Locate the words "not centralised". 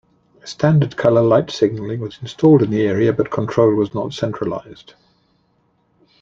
3.93-4.95